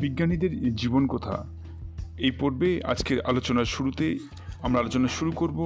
[0.00, 1.34] বিজ্ঞানীদের জীবন কথা
[2.18, 4.18] এই পর্বে আজকের আলোচনার শুরুতে
[4.62, 5.58] আমরা আলোচনা শুরু করব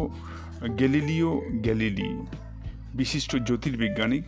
[0.78, 2.10] গ্যালিলিও গ্যালিলি,
[2.95, 4.24] বিশিষ্ট জ্যোতির্বিজ্ঞানিক,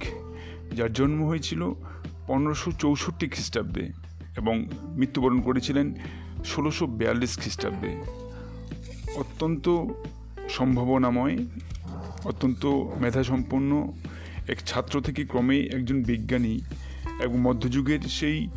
[0.77, 1.73] যার জন্ম হয়েছিল
[2.27, 3.85] পনেরোশো চৌষট্টি খ্রিস্টাব্দে
[4.37, 5.95] এবং মৃত্যুবরণ করেছিলেন
[6.45, 7.91] ষোলোশো বিয়াল্লিশ খ্রিস্টাব্দে।
[9.15, 9.67] অত্যন্ত
[10.49, 11.37] সম্ভাবনাময়,
[12.25, 12.67] অত্যন্ত
[13.01, 13.93] মেধাসম্পন্ন
[14.49, 16.61] এক ছাত্র থেকে ক্রমেই একজন বিজ্ঞানী
[17.23, 18.49] এবং মধ্যযুগের সেই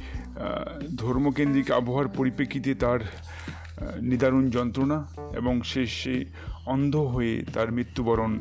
[0.96, 3.00] ধর্মকেন্দ্রিক আবহাওয়ার পরিপ্রেক্ষিতে তার
[4.02, 6.26] নিদারুণ যন্ত্রণা এবং শেষে
[6.66, 8.40] অন্ধ হয়ে তার মৃত্যুবরণ,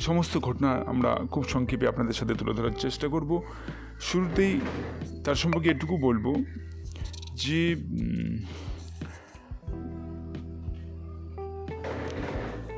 [0.00, 3.42] সমস্ত ঘটনা আমরা খুব সংক্ষেপে আপনাদের সাথে তুলে ধরার চেষ্টা করব।
[4.00, 4.60] শুরুতেই
[5.24, 6.44] তার সম্পর্কে এটুকু বলব
[7.34, 7.76] যে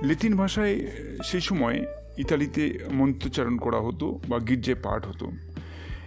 [0.02, 0.86] লেতিন ভাষায়
[1.24, 1.86] সেই সময়
[2.18, 5.32] ইতালিতে মন্ত্রোচ্চারণ করা হতো বা গির্জায় পাঠ হতো।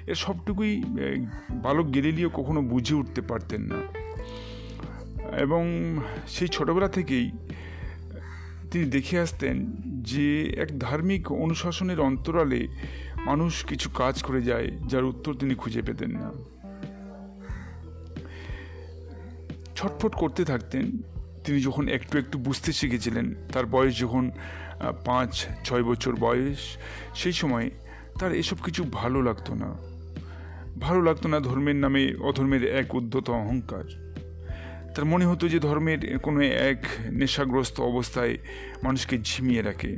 [0.10, 0.84] এর সবটুকুই
[1.52, 3.80] বালক গেলিলিও কখনো বুঝে উঠতে পারতেন না।
[5.38, 5.64] এবং
[6.28, 7.32] সেই ছোটবেলা থেকেই
[8.72, 12.68] তিনি দেখে আসতেন যে এক ধার্মিক অনুশাসনের অন্তরালে
[13.26, 16.32] মানুষ কিছু কাজ করে যায়, যার উত্তর তিনি খুঁজে পেতেন না।
[19.76, 20.86] ছটফট করতে থাকতেন,
[21.46, 24.32] তিনি যখন একটু একটু বুঝতে শিখেছিলেন, তার বয়স যখন
[25.06, 26.58] পাঁচ, ছয় বছর বয়স,
[27.16, 27.72] সেই সময়
[28.20, 29.89] তার এসব কিছু ভালো লাগতো না।
[30.80, 34.14] ভালো লাগতো না ধর্মের নামে অধর্মের এক উদ্ধত অহংকার।
[34.96, 38.38] তার মনে হতো যে ধর্মের কোনো এক নেশাগ্রস্ত অবস্থায়
[38.84, 39.98] মানুষকে ঝিমিয়ে রাখে।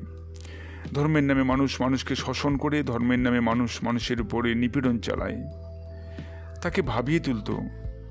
[0.93, 5.43] ধর্মের নামে মানুষ মানুষকে শোষণ করে, ধর্মের নামে মানুষ মানুষের উপরে নিপীড়ন চালায়।
[6.61, 7.51] তাকে ভাবিয়ে তুলত,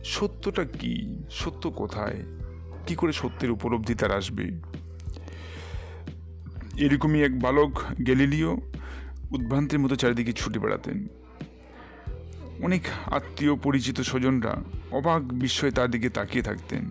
[0.04, 1.18] সত্যটা কি?
[1.30, 2.22] সত্য কোথায়?
[2.86, 4.50] কি করে সত্যের উপলব্ধি তার আসবে?
[6.76, 8.60] এরকমই এক বালক গ্যালিলিও
[9.30, 11.08] উদ্ভ্রান্তের মতো চারিদিকে ছুটে বেড়াতেন।
[12.62, 14.56] অনেক আত্মীয় পরিচিত স্বজনরা
[14.90, 16.90] অবাক বিস্ময়ে তার দিকে তাকিয়ে থাকতেন।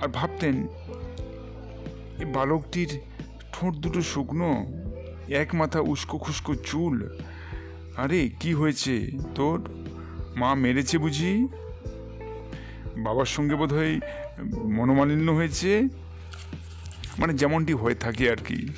[0.00, 0.66] আর ভাবতেন,
[2.18, 3.00] এই বালকটির
[3.52, 4.66] ঠোঁট দুটো শুকনো,
[5.28, 7.18] এক মাথা উস্কো খুস্কো চুল।
[7.96, 9.68] আরে, কি হয়েছে তোর?
[10.36, 11.48] মা মেরেছে বুঝি?
[12.96, 14.00] বাবার সঙ্গে বোধ হয়
[14.64, 15.88] মনোমালিন্য হয়েছে?
[17.18, 18.68] মানে যেমনটি হয়ে থাকে আর কি।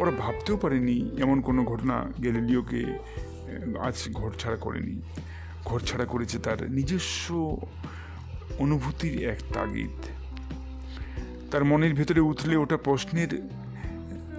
[0.00, 2.98] ওরা ভাবতেও পারেনি এমন কোনো ঘটনা গ্যালিলিওকে
[3.78, 5.02] আজ ঘর ছাড়া করেনি।
[5.64, 7.56] ঘর ছাড়া করেছে তার নিজস্ব
[8.58, 9.96] অনুভূতির এক তাগিদ।
[11.50, 13.48] তার মনের ভেতরে উঠলে ওটা প্রশ্নের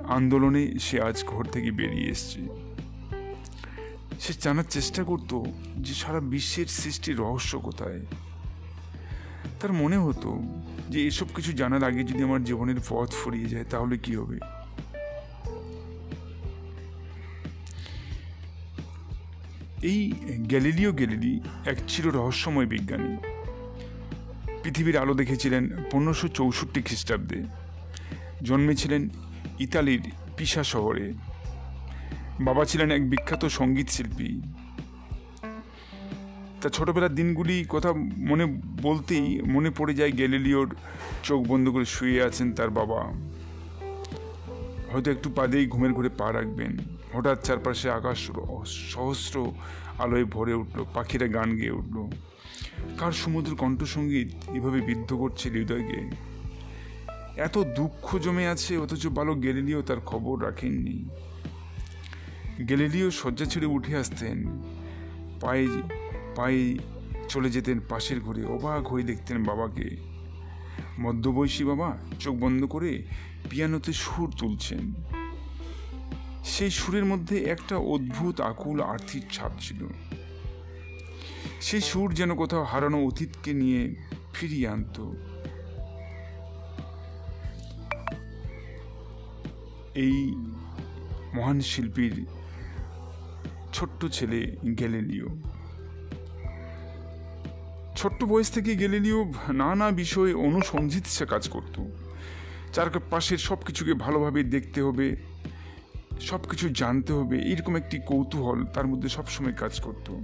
[0.08, 2.40] আন্দোলনে সে আজ ঘর থেকে বেরিয়ে এসছে।
[4.20, 5.42] সে জানার চেষ্টা করত
[5.78, 8.06] যে সারা বিশ্বের সৃষ্টির রহস্য কোথায়।
[9.60, 10.40] তার মনে হতো
[10.90, 14.40] যে এসব কিছু জানার আগে যদি আমার জীবনের পথ ফুরিয়ে যায়, তাহলে কি হবে?
[19.82, 23.18] এই গ্যালিলিও গ্যালিলি এক চির রহস্যময় বিজ্ঞানী।
[24.64, 27.44] পৃথিবীর আলো দেখেছিলেন পনেরোশো চৌষট্টি খ্রিস্টাব্দে।
[28.44, 29.10] জন্মেছিলেন
[29.60, 30.02] ইতালির
[30.38, 31.14] পিসা শহরে।
[32.40, 34.42] বাবা ছিলেন এক বিখ্যাত সংগীত শিল্পী।
[36.62, 38.46] তা ছোটবেলার দিনগুলি কথা মনে
[38.82, 40.76] বলতেই মনে পড়ে যায় গ্যালিলিওর
[41.24, 43.31] চোখ বন্ধ করে শুয়ে আছেন তার বাবা।
[44.94, 46.78] হয়তো একটু পাদেই ঘুমের ঘুরে পা রাখবেন।
[47.14, 48.32] হঠাৎ চারপাশে আকাশ
[48.66, 49.52] সহস্র
[50.00, 52.10] আলোয় ভরে উঠল, পাখিরা গান গেয়ে উঠল।
[52.98, 56.10] কার সমুদ্র কণ্ঠসঙ্গীত এভাবে বিদ্ধ করছে হৃদয়কে?
[57.42, 61.10] এত দুঃখ জমে আছে, অথচ বালক গেলিলিও তার খবর রাখেননি।
[62.70, 64.62] গেলিলিও শয্যা ছেড়ে উঠে আসতেন।
[65.42, 65.68] পায়ে
[66.36, 66.78] পায়ে
[67.30, 70.11] চলে যেতেন পাশের ঘরে, অবাক হয়ে দেখতেন বাবাকে।
[71.00, 73.04] মধ্যবয়সী বাবা চোখ বন্ধ করে
[73.50, 74.94] পিয়ানোতে সুর তুলছেন।
[76.46, 79.88] সেই সুরের মধ্যে একটা অদ্ভুত, আকুল, আর্থিক ছাপ ছিল।
[81.62, 83.96] সেই সুর যেন কোথাও হারানো অতীতকে নিয়ে
[84.34, 85.00] ফিরিয়ে আনত।
[89.96, 90.36] এই
[91.34, 92.26] মহান শিল্পীর
[93.74, 95.28] ছোট্ট ছেলে গ্যালিলিও।
[98.02, 101.84] ছোট্ট বয়স থেকে গ্যালিলিও নানা বিষয়ে অনুসংধিৎসা কাজ করত।
[102.74, 105.16] চারপাশের সব কিছুকে ভালোভাবে দেখতে হবে
[106.22, 110.20] সব কিছু জানতে হবে, এরকম একটি কৌতূহল তার মধ্যে সবসময় কাজ করত।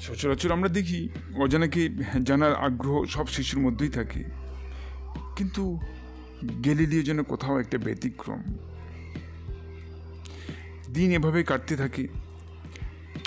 [0.00, 1.88] সচরাচর আমরা দেখি অজানাকে
[2.22, 4.24] জানার আগ্রহ সব শিশুর মধ্যেই থাকে।
[5.36, 5.80] কিন্তু
[6.64, 8.42] গেলিলিও যেন কোথাও একটা ব্যতিক্রম।
[10.94, 12.08] দিন এভাবে কাটতে থাকে।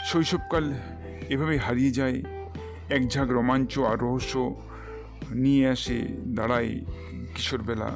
[0.05, 0.73] শৈশবকাল
[1.31, 2.23] এভাবে হারিয়ে যায়।
[2.89, 4.61] এক ঝাঁক রোমাঞ্চ আর রহস্য
[5.31, 6.81] নিয়ে আসে, দাঁড়ায়
[7.35, 7.89] কিশোরবেলা।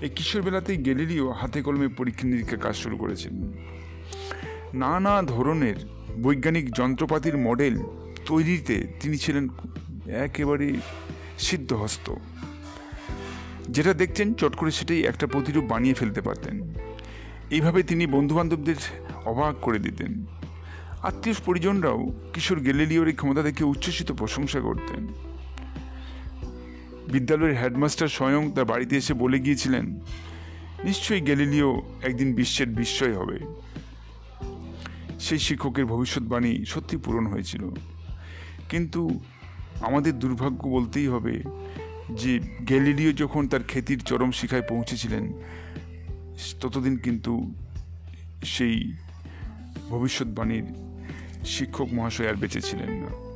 [0.00, 3.52] এই কিশোরবেলাতেই গ্যালিলিও হাতে কলমে পরীক্ষা নিরীক্ষা কাজ শুরু করেছেন।
[4.74, 5.74] নানা ধরনের
[6.22, 7.82] বৈজ্ঞানিক যন্ত্রপাতির মডেল
[8.26, 9.48] তৈরিতে তিনি ছিলেন
[10.06, 10.72] একেবারে
[11.38, 12.14] সিদ্ধহস্ত।
[13.68, 16.74] যেটা দেখছেন, চট করে সেটাই একটা প্রতিরূপ বানিয়ে ফেলতে পারতেন।
[17.50, 18.76] এইভাবে তিনি বন্ধুবান্ধবদের
[19.24, 20.24] অবাক করে দিতেন।
[21.02, 25.06] আত্মীয় পরিজনরাও কিশোর গেলেলিওর এই ক্ষমতা দেখে উচ্ছ্বসিত প্রশংসা করতেন।
[27.12, 30.00] বিদ্যালয়ের হেডমাস্টার স্বয়ং তার বাড়িতে এসে বলে গিয়েছিলেন,
[30.84, 33.38] নিশ্চয়ই গ্যালিলিও একদিন বিশ্বের বিস্ময় হবে।
[35.20, 37.68] সেই শিক্ষকের ভবিষ্যৎবাণী সত্যি পূরণ হয়েছিল।
[38.68, 39.20] কিন্তু
[39.80, 41.42] আমাদের দুর্ভাগ্য বলতেই হবে
[42.10, 45.32] যে গ্যালিলিও যখন তার খ্যাতির চরম শিখায় পৌঁছেছিলেন,
[46.60, 47.54] ততদিন কিন্তু
[48.44, 48.92] সেই
[49.88, 50.91] ভবিষ্যৎবাণীর
[51.44, 53.32] শিক্ষক মহাশয় আর বেঁচে ছিলেন না।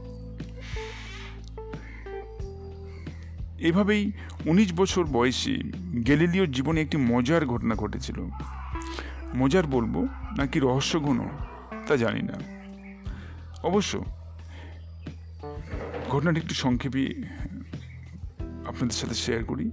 [3.58, 4.12] এভাবেই
[4.46, 8.20] উনিশ বছর বয়সে গ্যালিলিওর জীবনে একটি মজার ঘটনা ঘটেছিল।
[9.36, 10.08] মজার বলব
[10.38, 11.28] নাকি রহস্যঘন,
[11.86, 12.56] তা জানি না।
[13.62, 14.04] অবশ্য
[16.08, 17.14] ঘটনাটি একটু সংক্ষেপে
[18.66, 19.70] আপনাদের সাথে শেয়ার করি।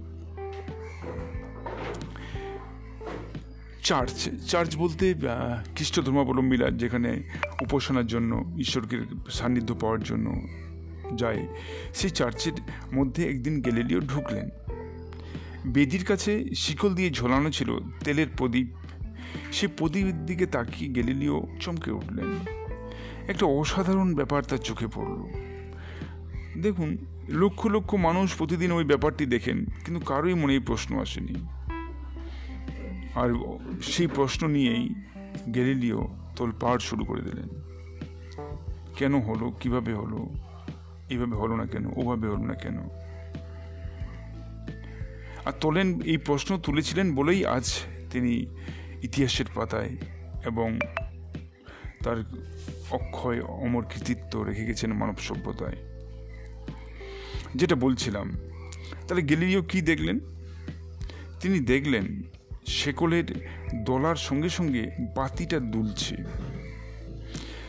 [3.84, 5.14] চার্চ চার্চ বলতে
[5.74, 7.22] খ্রিস্ট ধর্মাবলম্বীরা যেখানে
[7.62, 8.98] উপাসনার জন্য, ঈশ্বরকে
[9.30, 10.48] সান্নিধ্য পাওয়ার জন্য
[11.16, 11.46] যায়,
[11.94, 12.52] সেই চার্চের
[12.94, 14.48] মধ্যে একদিন গ্যালিলিও ঢুকলেন।
[15.66, 18.66] বেদির কাছে শিকল দিয়ে ঝোলানো ছিল তেলের প্রদীপ।
[19.52, 22.26] সে প্রদীপের দিকে তাকিয়ে গ্যালিলিও চমকে উঠলেন।
[23.28, 25.22] একটা অসাধারণ ব্যাপার তার চোখে পড়ল।
[26.62, 26.98] দেখুন,
[27.28, 31.34] লক্ষ লক্ষ মানুষ প্রতিদিন ওই ব্যাপারটি দেখেন, কিন্তু কারোই মনে এই প্রশ্ন আসেনি।
[33.14, 33.32] আর
[33.82, 34.88] সেই প্রশ্ন নিয়েই
[35.48, 37.48] গ্যালিলিও তোলপাড় শুরু করে দিলেন।
[38.96, 40.28] কেন হলো, কীভাবে হলো
[41.10, 42.88] এইভাবে হলো না কেন, ওভাবে হলো না কেন?
[45.44, 47.80] আর তোলেন, এই প্রশ্ন তুলেছিলেন বলেই আজ
[48.10, 48.46] তিনি
[49.02, 49.96] ইতিহাসের পাতায়
[50.46, 50.78] এবং
[52.04, 52.16] তার
[52.90, 55.76] অক্ষয় অমর কৃতিত্ব রেখে গেছেন মানব সভ্যতায়।
[57.54, 58.32] যেটা বলছিলাম,
[59.08, 60.18] তাহলে গেলিও কি দেখলেন?
[61.40, 62.22] তিনি দেখলেন
[62.66, 63.48] শেকলের
[63.84, 66.16] দলার সঙ্গে সঙ্গে বাতিটা দুলছে।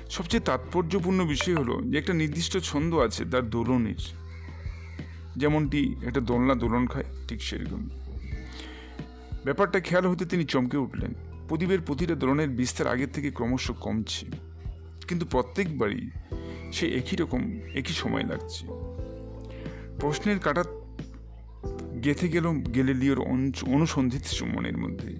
[0.09, 3.95] সবচেয়ে তাৎপর্যপূর্ণ বিষয় হলো যে একটা নির্দিষ্ট ছন্দ আছে তার দোলনের।
[5.37, 7.89] যেমনটি একটা দোলনা দোলন খায়, ঠিক সেরকম।
[9.43, 11.13] ব্যাপারটা খেয়াল হতে তিনি চমকে উঠলেন।
[11.47, 14.25] প্রদীপের প্রতিটা দোলনের বিস্তার আগের থেকে ক্রমশ কমছে।
[15.07, 16.09] কিন্তু প্রত্যেকবারই
[16.73, 18.67] সে একই রকম, একই সময় লাগছে।
[19.99, 20.63] প্রশ্নের কাটা
[22.05, 23.19] গেথে গেল, গেলেলিওর
[23.67, 25.11] অনুসন্ধিত মনের মধ্যে।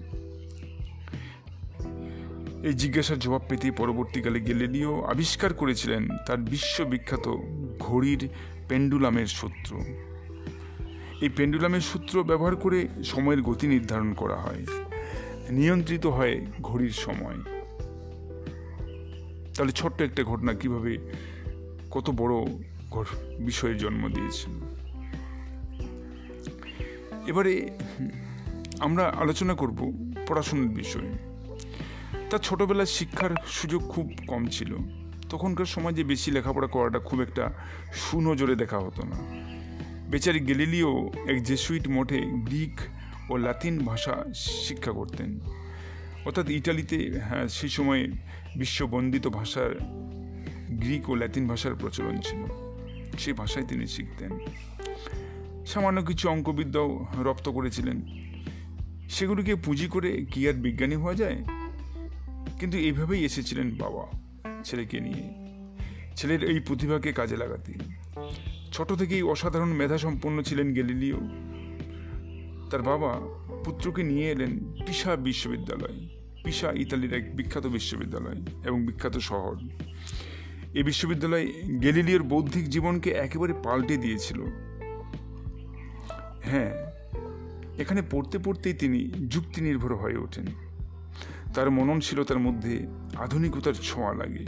[2.68, 7.26] এই জিজ্ঞাসার জবাব পেতে পরবর্তীকালে গেলেলিও আবিষ্কার করেছিলেন তার বিশ্ববিখ্যাত
[7.78, 8.28] ঘড়ির
[8.68, 9.70] পেন্ডুলামের সূত্র।
[11.22, 14.62] এই পেন্ডুলামের সূত্র ব্যবহার করে সময়ের গতি নির্ধারণ করা হয়,
[15.50, 17.38] নিয়ন্ত্রিত হয় ঘড়ির সময়।
[19.54, 20.92] তাহলে ছোট্ট একটা ঘটনা কীভাবে
[21.90, 22.34] কত বড়
[23.40, 24.54] বিষয়ের জন্ম দিয়েছিল?
[27.26, 27.78] এবারে
[28.80, 29.92] আমরা আলোচনা করব
[30.28, 31.12] পড়াশোনার বিষয়ে।
[32.30, 34.76] তার ছোটোবেলার শিক্ষার সুযোগ খুব কম ছিল।
[35.30, 37.52] তখনকার সমাজে বেশি লেখাপড়া করাটা খুব একটা
[37.94, 39.16] সুনজরে দেখা হতো না।
[40.10, 42.80] বেচারি গেলিলিও এক জেসুইট মঠে গ্রিক
[43.30, 45.40] ও লাতিন ভাষা শিক্ষা করতেন।
[46.24, 48.10] অর্থাৎ ইটালিতে হ্যাঁ সেই সময়
[48.56, 49.70] বিশ্ববন্দিত ভাষার
[50.70, 52.66] গ্রিক ও ল্যাতিন ভাষার প্রচলন ছিল।
[53.18, 54.38] সেই ভাষায় তিনি শিখতেন।
[55.66, 58.00] সামান্য কিছু অঙ্কবিদ্যাও রপ্ত করেছিলেন।
[59.10, 61.44] সেগুলিকে পুঁজি করে কি আর বিজ্ঞানী হওয়া যায়?
[62.60, 64.06] কিন্তু এইভাবেই এসেছিলেন বাবা,
[64.64, 65.46] ছেলেকে নিয়ে।
[66.16, 67.74] ছেলের এই প্রতিভাকে কাজে লাগাতে।
[68.72, 71.18] ছোট থেকেই অসাধারণ মেধা সম্পন্ন ছিলেন গেলিলিও
[72.70, 73.20] তার বাবা
[73.64, 76.08] পুত্রকে নিয়ে এলেন পিসা বিশ্ববিদ্যালয়,
[76.44, 79.56] পিসা ইতালির এক বিখ্যাত বিশ্ববিদ্যালয় এবং বিখ্যাত শহর।
[80.74, 81.46] এই বিশ্ববিদ্যালয়
[81.82, 84.42] গেলিলিওর বৌদ্ধিক জীবনকে একেবারে পাল্টে দিয়েছিল।
[86.46, 86.86] হ্যাঁ
[87.78, 90.46] এখানে পড়তে পড়তেই তিনি যুক্তি নির্ভর হয়ে ওঠেন।
[91.54, 92.86] তার মননশীলতার মধ্যে
[93.16, 94.46] আধুনিকতার ছোঁয়া লাগে।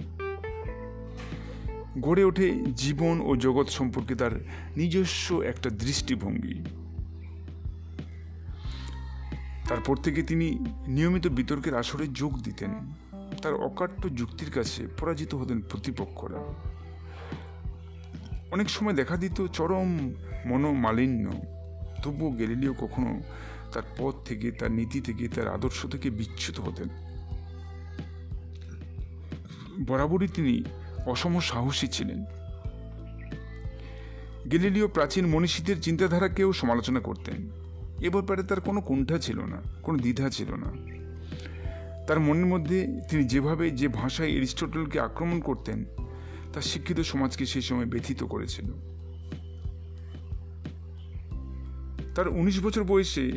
[2.01, 4.31] গড়ে ওঠে জীবন ও জগৎ সম্পর্কে তার
[4.77, 6.65] নিজস্ব একটা দৃষ্টিভঙ্গি।
[9.69, 12.71] তারপর থেকে তিনি নিয়মিত বিতর্কের আসরে যোগ দিতেন।
[13.43, 16.41] তার অকাট্য যুক্তির কাছে পরাজিত হতেন প্রতিপক্ষরা।
[18.51, 20.13] অনেক সময় দেখা দিত চরম
[20.47, 21.58] মনোমালিন্য।
[22.03, 23.21] তবুও গেলিলিও কখনো
[23.73, 26.89] তার পথ থেকে, তার নীতি থেকে, তার আদর্শ থেকে বিচ্যুত হতেন।
[29.87, 30.63] বরাবরই তিনি
[31.07, 32.25] অসম সাহসী ছিলেন।
[34.53, 37.51] গেলিলিও প্রাচীন মনীষীদের চিন্তাধারাকেও সমালোচনা করতেন।
[38.01, 40.99] এ ব্যাপারে তার কোনো কুণ্ঠা ছিল না, কোনো দ্বিধা ছিল না।
[42.07, 45.85] তার মনের মধ্যে তিনি যেভাবে যে ভাষায় এরিস্টটলকে আক্রমণ করতেন,
[46.53, 48.88] তা শিক্ষিত সমাজকে সেই সময় ব্যথিত করেছিল।
[52.19, 53.33] তার উনিশ বছর বয়সে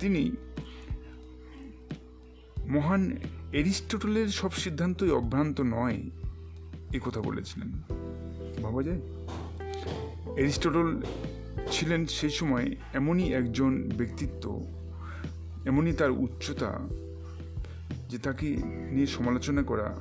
[0.00, 0.36] তিনি
[2.68, 3.16] মহান
[3.52, 6.02] এরিস্টটলের সব সিদ্ধান্তই অভ্রান্ত নয়,
[6.92, 7.68] এ কথা বলেছিলেন।
[8.62, 9.00] ভাবা যায়
[10.36, 11.02] এরিস্টটল
[11.70, 14.66] ছিলেন সেই সময় এমনই একজন ব্যক্তিত্ব,
[15.66, 16.88] এমনই তার উচ্চতা
[18.08, 18.56] যে তাকে
[18.90, 19.96] নিয়ে সমালোচনা করা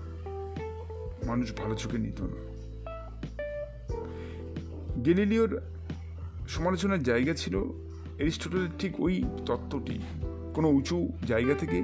[1.27, 2.39] মানুষ ভালো চোখে নিত না।
[5.05, 5.61] গেলিলিওর
[6.47, 7.63] সমালোচনার জায়গা ছিল
[8.19, 9.99] এরিস্টটলের ঠিক ওই তত্ত্বটি
[10.53, 11.83] কোনো উঁচু জায়গা থেকে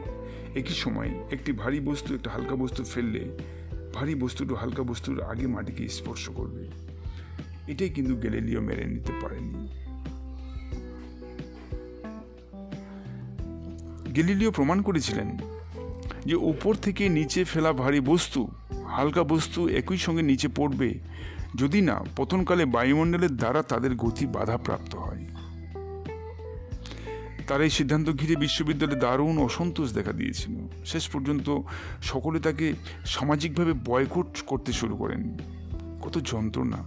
[0.56, 3.40] একই সময় একটি ভারী বস্তু, একটা হালকা বস্তু ফেললে
[3.94, 6.68] ভারী বস্তুটা হালকা বস্তুর আগে মাটিকে স্পর্শ করবে।
[7.68, 9.68] এটাই কিন্তু গ্যালিলিও মেনে নিতে পারেনি।
[14.14, 15.38] গ্যালিলিও প্রমাণ করেছিলেন
[16.26, 18.48] যে উপর থেকে নিচে ফেলা ভারী বস্তু,
[18.88, 21.00] হালকা বস্তু একই সঙ্গে নিচে পড়বে,
[21.56, 25.28] যদি না পতনকালে বায়ুমণ্ডলের দ্বারা তাদের গতি বাধাপ্রাপ্ত হয়।
[27.48, 31.60] তার এই সিদ্ধান্ত ঘিরে বিশ্ববিদ্যালয়ে দারুণ অসন্তোষ দেখা দিয়েছিল। শেষ পর্যন্ত
[32.02, 32.74] সকলে তাকে
[33.06, 35.38] সামাজিকভাবে বয়কট করতে শুরু করেন।
[36.02, 36.78] কত যন্ত্রণা।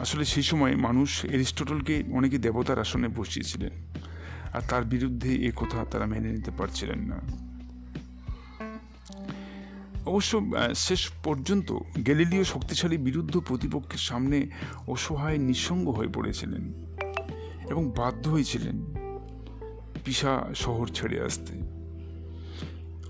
[0.00, 3.72] আসলে সেই সময় মানুষ এরিস্টটলকে অনেকে দেবতার আসনে বসিয়েছিলেন।
[4.52, 7.47] আর তার বিরুদ্ধে এ কথা তারা মেনে নিতে পারছিলেন না।
[10.08, 10.32] অবশ্য
[10.74, 14.38] শেষ পর্যন্ত গ্যালিলিও শক্তিশালী বিরুদ্ধ প্রতিপক্ষের সামনে
[14.86, 16.64] অসহায় নিঃসঙ্গ হয়ে পড়েছিলেন
[17.70, 18.76] এবং বাধ্য হয়েছিলেন
[20.04, 21.52] পিসা শহর ছেড়ে আসতে।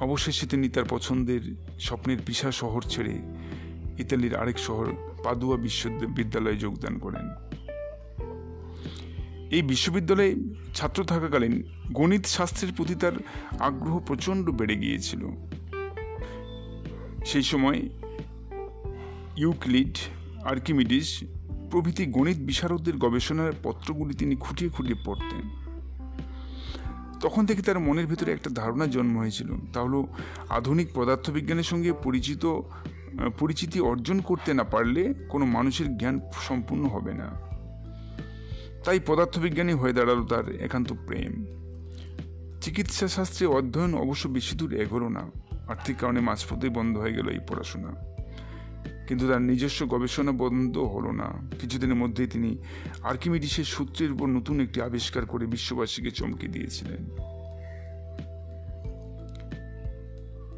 [0.00, 1.44] অবশেষে তিনি তার পছন্দের
[1.80, 3.14] স্বপ্নের পিসা শহর ছেড়ে
[3.98, 4.86] ইতালির আরেক শহর
[5.24, 7.26] পাদুয়া বিশ্ববিদ্যালয়ে যোগদান করেন।
[9.50, 10.32] এই বিশ্ববিদ্যালয়ে
[10.74, 11.62] ছাত্র থাকাকালীন
[11.92, 13.12] গণিত শাস্ত্রের প্রতি তার
[13.58, 15.22] আগ্রহ প্রচণ্ড বেড়ে গিয়েছিল।
[17.28, 17.88] সেই সময়
[19.36, 19.96] ইউক্লিড,
[20.44, 21.24] আর্কিমিডিস
[21.70, 25.68] প্রভৃতি গণিত বিশারদদের গবেষণার পত্রগুলি তিনি খুঁটিয়ে খুঁটিয়ে পড়তেন।
[27.20, 30.06] তখন থেকে তার মনের ভিতরে একটা ধারণা জন্ম হয়েছিল। তা হলো,
[30.48, 32.46] আধুনিক পদার্থবিজ্ঞানের সঙ্গে পরিচিত
[33.38, 37.34] পরিচিতি অর্জন করতে না পারলে কোনো মানুষের জ্ঞান সম্পূর্ণ হবে না।
[38.84, 41.44] তাই পদার্থবিজ্ঞানী হয়ে দাঁড়াল তার একান্ত প্রেম।
[42.60, 47.38] চিকিৎসা শাস্ত্রে অধ্যয়ন অবশ্য বেশি দূর এগোলো না। আর্থিক কারণে মাঝপথেই বন্ধ হয়ে গেল এই
[47.48, 47.94] পড়াশোনা।
[49.08, 51.28] কিন্তু তার নিজস্ব গবেষণা বন্ধ হলো না।
[51.60, 52.58] কিছুদিনের মধ্যেই তিনি
[53.02, 57.02] আর্কিমিডিসের সূত্রের উপর নতুন একটি আবিষ্কার করে বিশ্ববাসীকে চমকে দিয়েছিলেন।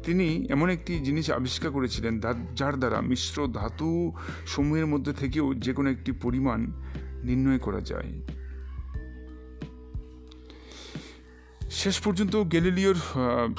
[0.03, 2.19] তিনি এমন একটি জিনিস আবিষ্কার করেছিলেন
[2.55, 4.13] যার দ্বারা মিশ্র ধাতু
[4.47, 6.71] সমূহের মধ্যে থেকেও যে কোনো একটি পরিমাণ
[7.23, 8.11] নির্ণয় করা যায়।
[11.71, 12.95] শেষ পর্যন্ত গ্যালিলিওর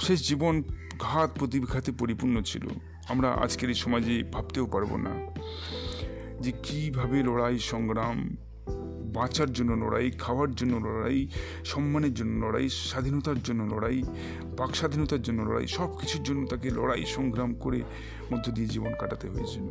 [0.00, 0.62] শেষ জীবন
[0.99, 2.68] ঘাত প্রতিঘাতে পরিপূর্ণ ছিল।
[3.08, 5.11] আমরা আজকের এই সমাজে ভাবতেও পারব না
[6.40, 8.37] যে কীভাবে লড়াই, সংগ্রাম,
[9.14, 11.28] বাঁচার জন্য লড়াই, খাওয়ার জন্য লড়াই,
[11.64, 14.02] সম্মানের জন্য লড়াই, স্বাধীনতার জন্য লড়াই
[14.56, 17.82] বাক স্বাধীনতার জন্য লড়াই সব কিছুর জন্য তাকে লড়াই, সংগ্রাম করে
[18.32, 19.62] মধ্য দিয়ে জীবন কাটাতে হয়েছিল।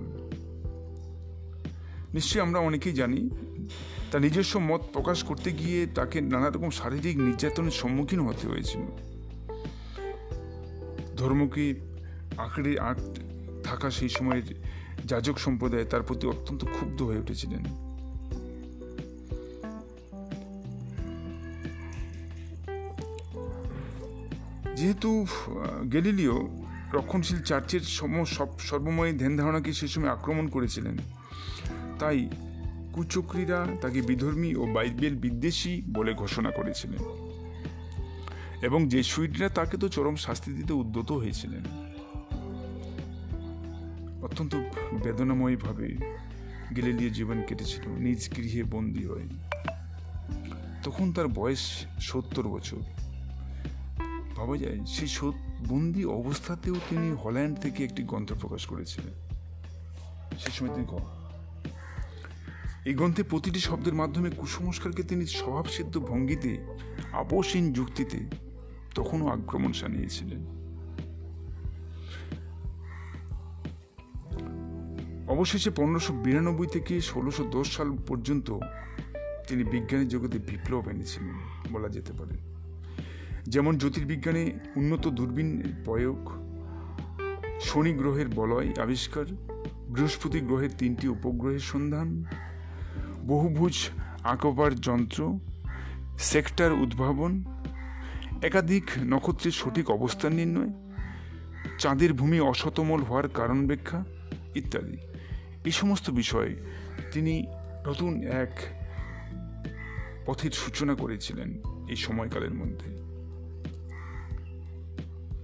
[2.14, 3.30] নিশ্চয়ই আমরা অনেকেই জানি,
[4.12, 9.11] তার নিজস্ব মত প্রকাশ করতে গিয়ে তাকে নানা রকম শারীরিক নির্যাতনের সম্মুখীন হতে হয়েছিল।
[11.22, 11.66] ধর্মকে
[12.44, 12.98] আঁকড়ে আঁক
[13.68, 14.48] থাকা সেই সময়ের
[15.10, 17.64] যাজক সম্প্রদায় তার প্রতি অত্যন্ত ক্ষুব্ধ হয়ে উঠেছিলেন।
[24.78, 25.10] যেহেতু
[25.94, 26.38] গেলিলিও
[26.98, 30.96] রক্ষণশীল চার্চের সম সব সর্বময় ধ্যান ধারণাকে সে সময় আক্রমণ করেছিলেন,
[32.00, 32.18] তাই
[32.94, 37.02] কুচক্রীরা তাকে বিধর্মী ও বাইবেল বিদ্বেষী বলে ঘোষণা করেছিলেন।
[38.62, 41.92] এবং যে সুইডরা তাকে তো চরম শাস্তি দিতে উদ্যত হয়েছিলেন।
[44.24, 44.56] অত্যন্ত
[45.04, 45.88] বেদনাময়ভাবে
[46.76, 49.28] গেলেলিও জীবন কেটেছিল, নিজ গৃহে বন্দী হয়ে।
[50.84, 52.78] তখন তার বয়স সত্তর বছর।
[54.36, 55.32] ভাবা যায়, সেই
[55.68, 59.14] বন্দি অবস্থাতেও তিনি হল্যান্ড থেকে একটি গ্রন্থ প্রকাশ করেছিলেন।
[60.40, 60.86] সেই সময় তিনি
[62.86, 66.66] এই গ্রন্থে প্রতিটি শব্দের মাধ্যমে কুসংস্কারকে তিনি স্বভাবসিদ্ধ ভঙ্গিতে
[67.12, 68.51] আপসীন যুক্তিতে
[68.96, 70.62] তখনও আক্রমণ সানিয়েছিলেন
[75.28, 78.60] অবশেষে পনেরোশো বিরানব্বই থেকে ষোলোশো দশ সাল পর্যন্ত
[79.48, 81.34] তিনি বিজ্ঞানের জগতে বিপ্লব এনেছিলেন
[81.72, 82.38] বলা যেতে পারে।
[83.44, 86.30] যেমন জ্যোতির্বিজ্ঞানে উন্নত দূরবীন প্রয়োগ,
[87.62, 89.26] শনি গ্রহের বলয় আবিষ্কার,
[89.90, 92.24] বৃহস্পতি গ্রহের তিনটি উপগ্রহের সন্ধান,
[93.28, 93.90] বহুভুজ
[94.24, 95.40] আঁকবার যন্ত্র,
[96.18, 97.44] সেক্টর উদ্ভাবন
[98.42, 100.72] একাধিক নক্ষত্রের সঠিক অবস্থান নির্ণয়,
[101.80, 104.06] চাঁদের ভূমি অসতমল হওয়ার কারণ ব্যাখ্যা
[104.56, 104.98] ইত্যাদি।
[105.66, 106.56] এই সমস্ত বিষয়ে
[107.12, 107.48] তিনি
[107.88, 108.52] নতুন এক
[110.26, 113.02] পথের সূচনা করেছিলেন এই সময়কালের মধ্যে।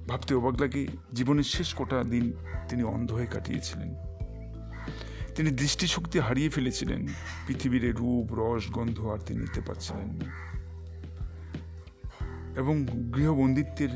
[0.07, 2.33] ভাবতে অবাক লাগে, জীবনের শেষ কটা দিন
[2.69, 3.95] তিনি অন্ধ হয়ে কাটিয়েছিলেন।
[5.35, 7.07] তিনি দৃষ্টিশক্তি হারিয়ে ফেলেছিলেন,
[7.47, 10.56] পৃথিবীর রূপ, রস, গন্ধ আর তিনি নিতে পারছিলেন না।
[12.57, 12.85] এবং
[13.15, 13.89] গৃহবন্দিত্বের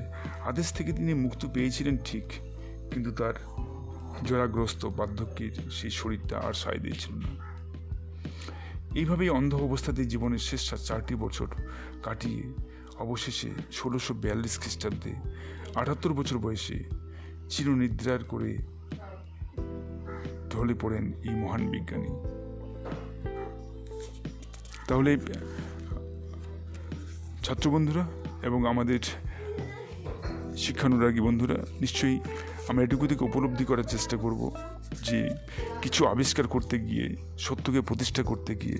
[0.45, 2.23] আদেশ থেকে তিনি মুক্ত পেয়েছিলেন ঠিক,
[2.91, 3.33] কিন্তু তার
[4.23, 7.31] জরাগ্রস্ত বার্ধক্যের সেই শরীরটা আর সায় দিয়েছিল না।
[8.95, 11.47] এইভাবেই অন্ধ অবস্থাতে জীবনের শেষ চারটি বছর
[12.03, 12.43] কাটিয়ে
[12.99, 15.13] অবশেষে ষোলোশো বিয়াল্লিশ খ্রিস্টাব্দে
[15.75, 16.83] আটাত্তর বছর বয়সে
[17.49, 18.57] চিরনিদ্রার করে
[20.49, 22.11] ঢলে পড়েন এই মহান বিজ্ঞানী।
[24.87, 25.17] তাহলে,
[27.43, 28.05] ছাত্রবন্ধুরা
[28.43, 28.99] এবং আমাদের
[30.57, 32.19] শিক্ষানুরাগী বন্ধুরা, নিশ্চয়ই
[32.67, 34.51] আমরা এটুকু থেকে উপলব্ধি করার চেষ্টা করব
[35.03, 35.29] যে
[35.81, 38.77] কিছু আবিষ্কার করতে গিয়ে, সত্যকে প্রতিষ্ঠা করতে গিয়ে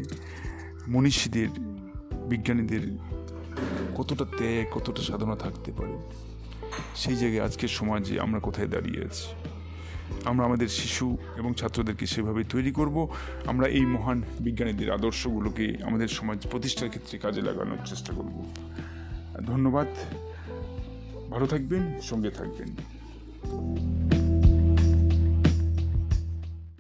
[0.88, 1.48] মনীষীদের,
[2.30, 2.98] বিজ্ঞানীদের
[3.96, 5.98] কতটা ত্যাগ, কতটা সাধনা থাকতে পারে।
[6.96, 9.28] সেই জায়গায় আজকের সমাজে আমরা কোথায় দাঁড়িয়ে আছি?
[10.26, 13.14] আমরা আমাদের শিশু এবং ছাত্রদেরকে সেভাবে তৈরি করব।
[13.46, 18.46] আমরা এই মহান বিজ্ঞানীদের আদর্শগুলোকে আমাদের সমাজ প্রতিষ্ঠার ক্ষেত্রে কাজে লাগানোর চেষ্টা করব।
[19.40, 19.88] ধন্যবাদ।
[21.30, 22.68] ভালো থাকবেন সঙ্গে থাকবেন।